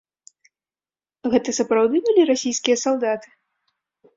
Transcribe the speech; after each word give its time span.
Гэта 1.35 1.49
сапраўды 1.59 1.97
былі 2.07 2.21
расійскія 2.33 2.77
салдаты? 2.85 3.27